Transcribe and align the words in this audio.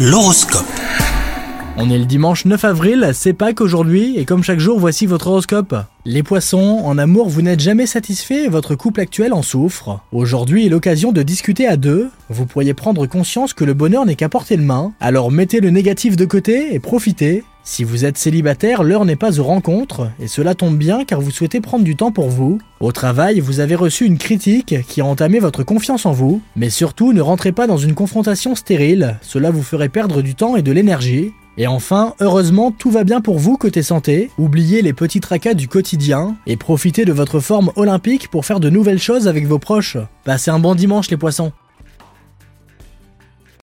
L'horoscope. 0.00 0.64
On 1.76 1.90
est 1.90 1.98
le 1.98 2.04
dimanche 2.04 2.44
9 2.44 2.64
avril, 2.64 3.10
c'est 3.14 3.32
Pâques 3.32 3.60
aujourd'hui, 3.60 4.16
et 4.16 4.24
comme 4.24 4.44
chaque 4.44 4.60
jour, 4.60 4.78
voici 4.78 5.06
votre 5.06 5.26
horoscope. 5.26 5.74
Les 6.04 6.22
poissons, 6.22 6.82
en 6.84 6.98
amour, 6.98 7.28
vous 7.28 7.42
n'êtes 7.42 7.58
jamais 7.58 7.86
satisfait 7.86 8.44
et 8.44 8.48
votre 8.48 8.76
couple 8.76 9.00
actuel 9.00 9.32
en 9.32 9.42
souffre. 9.42 9.98
Aujourd'hui 10.12 10.66
est 10.66 10.68
l'occasion 10.68 11.10
de 11.10 11.24
discuter 11.24 11.66
à 11.66 11.76
deux. 11.76 12.10
Vous 12.28 12.46
pourriez 12.46 12.74
prendre 12.74 13.06
conscience 13.06 13.54
que 13.54 13.64
le 13.64 13.74
bonheur 13.74 14.06
n'est 14.06 14.14
qu'à 14.14 14.28
portée 14.28 14.56
de 14.56 14.62
main, 14.62 14.92
alors 15.00 15.32
mettez 15.32 15.58
le 15.58 15.70
négatif 15.70 16.14
de 16.14 16.26
côté 16.26 16.76
et 16.76 16.78
profitez. 16.78 17.42
Si 17.70 17.84
vous 17.84 18.06
êtes 18.06 18.16
célibataire, 18.16 18.82
l'heure 18.82 19.04
n'est 19.04 19.14
pas 19.14 19.38
aux 19.38 19.44
rencontres, 19.44 20.10
et 20.18 20.26
cela 20.26 20.54
tombe 20.54 20.78
bien 20.78 21.04
car 21.04 21.20
vous 21.20 21.30
souhaitez 21.30 21.60
prendre 21.60 21.84
du 21.84 21.96
temps 21.96 22.10
pour 22.10 22.30
vous. 22.30 22.58
Au 22.80 22.92
travail, 22.92 23.40
vous 23.40 23.60
avez 23.60 23.74
reçu 23.74 24.06
une 24.06 24.16
critique 24.16 24.76
qui 24.88 25.02
a 25.02 25.04
entamé 25.04 25.38
votre 25.38 25.64
confiance 25.64 26.06
en 26.06 26.12
vous, 26.12 26.40
mais 26.56 26.70
surtout 26.70 27.12
ne 27.12 27.20
rentrez 27.20 27.52
pas 27.52 27.66
dans 27.66 27.76
une 27.76 27.92
confrontation 27.92 28.54
stérile, 28.54 29.18
cela 29.20 29.50
vous 29.50 29.62
ferait 29.62 29.90
perdre 29.90 30.22
du 30.22 30.34
temps 30.34 30.56
et 30.56 30.62
de 30.62 30.72
l'énergie. 30.72 31.34
Et 31.58 31.66
enfin, 31.66 32.14
heureusement, 32.20 32.72
tout 32.72 32.90
va 32.90 33.04
bien 33.04 33.20
pour 33.20 33.38
vous 33.38 33.58
côté 33.58 33.82
santé. 33.82 34.30
Oubliez 34.38 34.80
les 34.80 34.94
petits 34.94 35.20
tracas 35.20 35.52
du 35.52 35.68
quotidien 35.68 36.36
et 36.46 36.56
profitez 36.56 37.04
de 37.04 37.12
votre 37.12 37.38
forme 37.38 37.70
olympique 37.76 38.28
pour 38.28 38.46
faire 38.46 38.60
de 38.60 38.70
nouvelles 38.70 38.98
choses 38.98 39.28
avec 39.28 39.46
vos 39.46 39.58
proches. 39.58 39.98
Passez 40.24 40.50
un 40.50 40.58
bon 40.58 40.74
dimanche 40.74 41.10
les 41.10 41.18
poissons 41.18 41.52